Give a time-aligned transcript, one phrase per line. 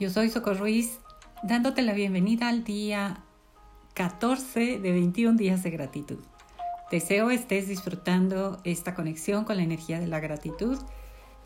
[0.00, 0.98] Yo soy Socorro Ruiz,
[1.44, 3.22] dándote la bienvenida al día
[3.94, 6.18] 14 de 21 días de gratitud.
[6.90, 10.80] Deseo estés disfrutando esta conexión con la energía de la gratitud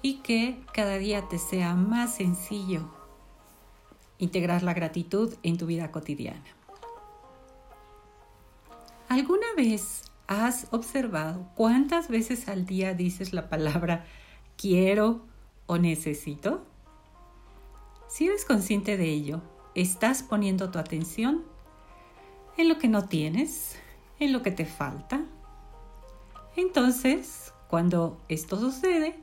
[0.00, 2.90] y que cada día te sea más sencillo
[4.16, 6.42] integrar la gratitud en tu vida cotidiana.
[9.10, 14.06] ¿Alguna vez has observado cuántas veces al día dices la palabra
[14.56, 15.26] quiero
[15.66, 16.64] o necesito?
[18.08, 19.42] Si eres consciente de ello,
[19.74, 21.44] estás poniendo tu atención
[22.56, 23.76] en lo que no tienes,
[24.18, 25.24] en lo que te falta.
[26.56, 29.14] Entonces, cuando esto sucede,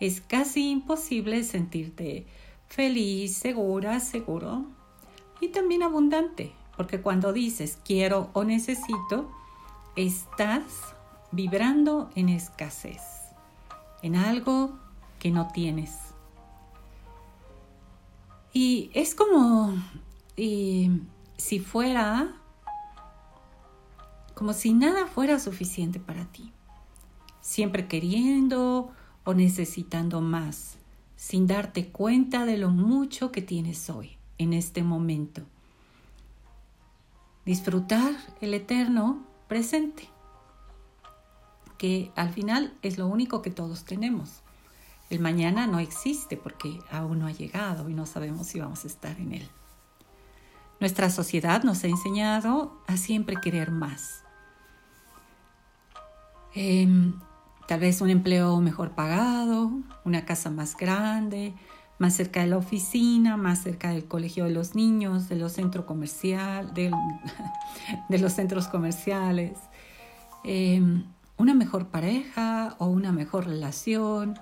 [0.00, 2.26] es casi imposible sentirte
[2.66, 4.64] feliz, segura, seguro
[5.40, 9.30] y también abundante, porque cuando dices quiero o necesito,
[9.94, 10.64] estás
[11.30, 13.02] vibrando en escasez,
[14.02, 14.78] en algo
[15.18, 16.11] que no tienes.
[18.52, 19.74] Y es como
[20.36, 22.34] si fuera,
[24.34, 26.52] como si nada fuera suficiente para ti,
[27.40, 28.90] siempre queriendo
[29.24, 30.76] o necesitando más,
[31.16, 35.42] sin darte cuenta de lo mucho que tienes hoy, en este momento.
[37.46, 40.08] Disfrutar el eterno presente,
[41.78, 44.42] que al final es lo único que todos tenemos.
[45.12, 48.86] El mañana no existe porque aún no ha llegado y no sabemos si vamos a
[48.86, 49.48] estar en él.
[50.80, 54.24] Nuestra sociedad nos ha enseñado a siempre querer más.
[56.54, 57.12] Em,
[57.68, 59.70] tal vez un empleo mejor pagado,
[60.06, 61.52] una casa más grande,
[61.98, 65.84] más cerca de la oficina, más cerca del colegio de los niños, de los centros
[65.84, 66.72] comerciales,
[68.08, 69.58] de, los centros comerciales,
[70.42, 71.04] em,
[71.36, 74.38] una mejor pareja o una mejor relación,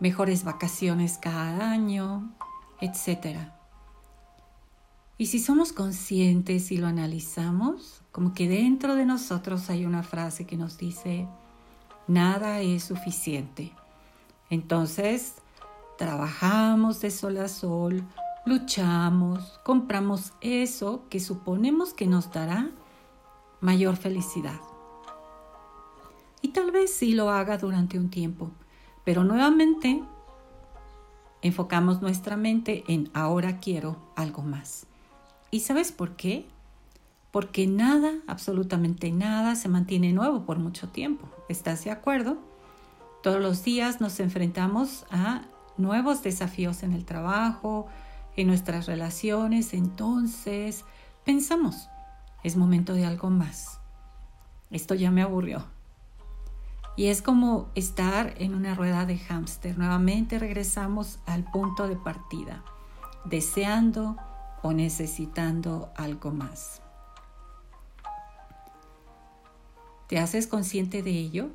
[0.00, 2.34] mejores vacaciones cada año,
[2.80, 3.38] etc.
[5.16, 10.46] Y si somos conscientes y lo analizamos, como que dentro de nosotros hay una frase
[10.46, 11.28] que nos dice,
[12.08, 13.72] nada es suficiente.
[14.50, 15.34] Entonces,
[15.96, 18.04] trabajamos de sol a sol,
[18.44, 22.70] luchamos, compramos eso que suponemos que nos dará
[23.60, 24.60] mayor felicidad.
[26.42, 28.50] Y tal vez sí lo haga durante un tiempo,
[29.04, 30.02] pero nuevamente
[31.42, 34.86] enfocamos nuestra mente en ahora quiero algo más.
[35.50, 36.46] ¿Y sabes por qué?
[37.30, 41.28] Porque nada, absolutamente nada, se mantiene nuevo por mucho tiempo.
[41.48, 42.38] ¿Estás de acuerdo?
[43.22, 45.42] Todos los días nos enfrentamos a
[45.76, 47.86] nuevos desafíos en el trabajo,
[48.36, 50.84] en nuestras relaciones, entonces
[51.24, 51.88] pensamos,
[52.42, 53.80] es momento de algo más.
[54.70, 55.64] Esto ya me aburrió.
[56.96, 59.76] Y es como estar en una rueda de hámster.
[59.76, 62.62] Nuevamente regresamos al punto de partida,
[63.24, 64.16] deseando
[64.62, 66.80] o necesitando algo más.
[70.06, 71.48] ¿Te haces consciente de ello?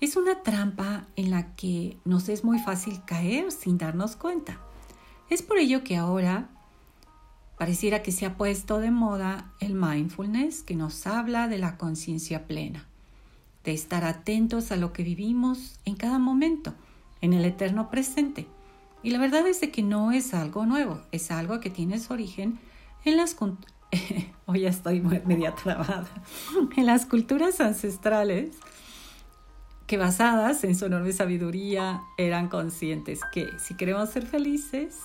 [0.00, 4.58] Es una trampa en la que nos es muy fácil caer sin darnos cuenta.
[5.28, 6.48] Es por ello que ahora
[7.58, 12.48] pareciera que se ha puesto de moda el mindfulness que nos habla de la conciencia
[12.48, 12.89] plena
[13.64, 16.74] de estar atentos a lo que vivimos en cada momento,
[17.20, 18.46] en el eterno presente.
[19.02, 22.12] Y la verdad es de que no es algo nuevo, es algo que tiene su
[22.12, 22.58] origen
[23.04, 23.36] en las
[24.46, 26.08] hoy ya estoy media trabada,
[26.76, 28.56] en las culturas ancestrales
[29.86, 34.96] que basadas en su enorme sabiduría eran conscientes que si queremos ser felices,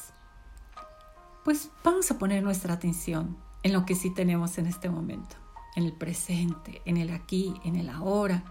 [1.43, 5.44] pues vamos a poner nuestra atención en lo que sí tenemos en este momento
[5.75, 8.43] en el presente, en el aquí, en el ahora.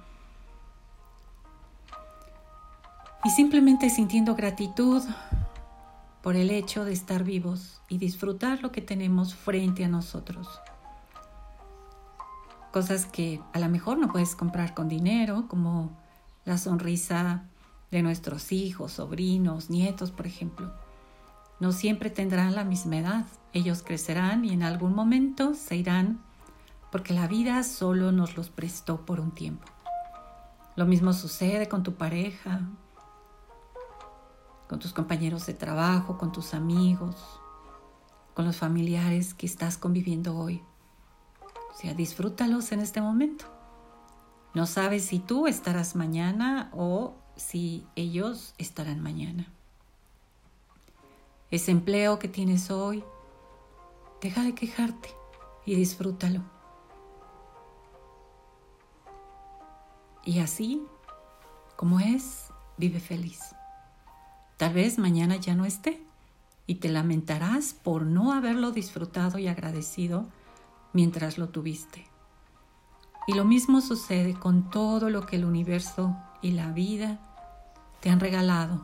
[3.25, 5.03] Y simplemente sintiendo gratitud
[6.23, 10.49] por el hecho de estar vivos y disfrutar lo que tenemos frente a nosotros.
[12.73, 15.97] Cosas que a lo mejor no puedes comprar con dinero, como
[16.45, 17.45] la sonrisa
[17.91, 20.73] de nuestros hijos, sobrinos, nietos, por ejemplo.
[21.61, 23.27] No siempre tendrán la misma edad.
[23.53, 26.21] Ellos crecerán y en algún momento se irán
[26.95, 29.67] porque la vida solo nos los prestó por un tiempo.
[30.77, 32.61] Lo mismo sucede con tu pareja,
[34.69, 37.17] con tus compañeros de trabajo, con tus amigos,
[38.33, 40.63] con los familiares que estás conviviendo hoy.
[41.75, 43.47] O sea, disfrútalos en este momento.
[44.55, 49.53] No sabes si tú estarás mañana o si ellos estarán mañana.
[51.51, 53.03] Ese empleo que tienes hoy,
[54.21, 55.09] deja de quejarte
[55.67, 56.54] y disfrútalo.
[60.25, 60.83] Y así,
[61.77, 63.41] como es, vive feliz.
[64.57, 66.05] Tal vez mañana ya no esté,
[66.67, 70.27] y te lamentarás por no haberlo disfrutado y agradecido
[70.93, 72.07] mientras lo tuviste.
[73.27, 77.19] Y lo mismo sucede con todo lo que el universo y la vida
[78.01, 78.83] te han regalado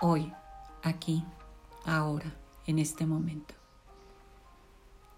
[0.00, 0.32] hoy,
[0.82, 1.24] aquí,
[1.84, 2.34] ahora,
[2.66, 3.54] en este momento.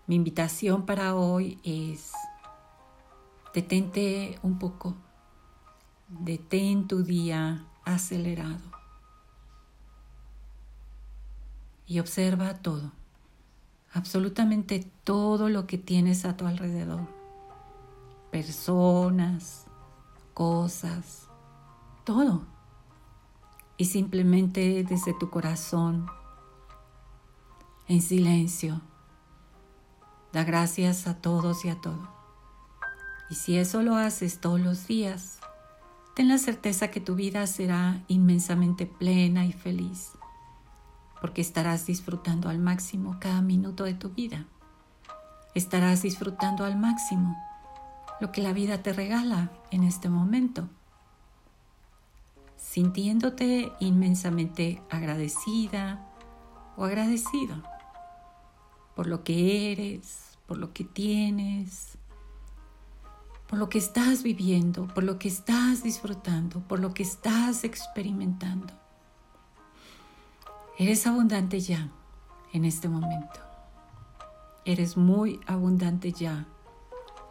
[0.06, 2.12] Mi invitación para hoy es,
[3.54, 4.94] detente un poco,
[6.20, 8.72] detén tu día acelerado
[11.86, 12.92] y observa todo,
[13.92, 17.06] absolutamente todo lo que tienes a tu alrededor,
[18.30, 19.66] personas,
[20.32, 21.28] cosas,
[22.04, 22.46] todo.
[23.76, 26.06] Y simplemente desde tu corazón,
[27.88, 28.80] en silencio,
[30.32, 32.08] da gracias a todos y a todo.
[33.28, 35.41] Y si eso lo haces todos los días,
[36.14, 40.12] ten la certeza que tu vida será inmensamente plena y feliz
[41.22, 44.44] porque estarás disfrutando al máximo cada minuto de tu vida.
[45.54, 47.36] Estarás disfrutando al máximo
[48.20, 50.68] lo que la vida te regala en este momento,
[52.56, 56.04] sintiéndote inmensamente agradecida
[56.76, 57.62] o agradecido
[58.96, 61.98] por lo que eres, por lo que tienes,
[63.52, 68.72] por lo que estás viviendo, por lo que estás disfrutando, por lo que estás experimentando.
[70.78, 71.90] Eres abundante ya
[72.54, 73.40] en este momento.
[74.64, 76.46] Eres muy abundante ya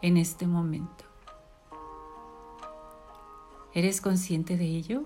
[0.00, 1.04] en este momento.
[3.74, 5.02] ¿Eres consciente de ello?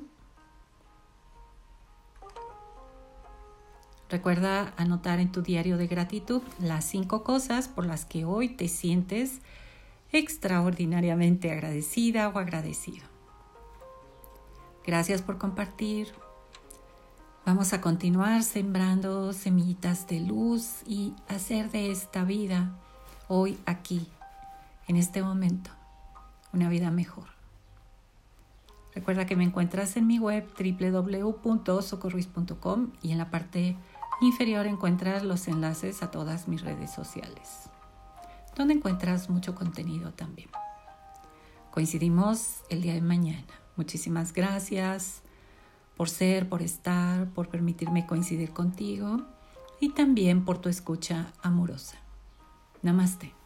[4.11, 8.69] Recuerda anotar en tu diario de gratitud las cinco cosas por las que hoy te
[8.69, 9.41] sientes
[10.13, 13.07] extraordinariamente agradecida o agradecido.
[14.85, 16.13] Gracias por compartir,
[17.47, 22.73] Vamos a continuar sembrando semillitas de luz y hacer de esta vida,
[23.29, 24.09] hoy aquí,
[24.89, 25.71] en este momento,
[26.53, 27.27] una vida mejor.
[28.97, 33.77] Recuerda que me encuentras en mi web www.socorruiz.com y en la parte
[34.21, 37.71] inferior encuentras los enlaces a todas mis redes sociales,
[38.57, 40.49] donde encuentras mucho contenido también.
[41.71, 43.47] Coincidimos el día de mañana.
[43.77, 45.23] Muchísimas gracias
[45.97, 49.23] por ser, por estar, por permitirme coincidir contigo
[49.81, 51.99] y también por tu escucha amorosa.
[52.83, 53.46] Namaste.